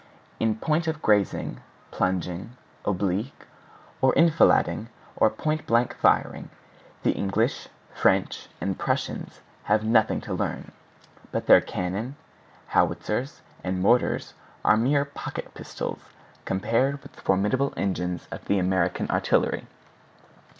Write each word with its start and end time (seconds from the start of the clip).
In 0.39 0.55
point 0.55 0.87
of 0.87 0.99
grazing, 1.03 1.61
plunging, 1.91 2.57
oblique, 2.85 3.43
or 4.01 4.17
enfilading, 4.17 4.89
or 5.15 5.29
point 5.29 5.67
blank 5.67 5.95
firing, 5.95 6.49
the 7.03 7.11
English, 7.11 7.67
French, 7.93 8.49
and 8.59 8.79
Prussians 8.79 9.41
have 9.65 9.83
nothing 9.83 10.19
to 10.21 10.33
learn; 10.33 10.71
but 11.31 11.45
their 11.45 11.61
cannon, 11.61 12.15
howitzers, 12.69 13.41
and 13.63 13.79
mortars 13.79 14.33
are 14.65 14.75
mere 14.75 15.05
pocket 15.05 15.53
pistols 15.53 15.99
compared 16.45 17.03
with 17.03 17.13
the 17.13 17.21
formidable 17.21 17.71
engines 17.77 18.27
of 18.31 18.45
the 18.45 18.57
American 18.57 19.07
artillery. 19.11 19.67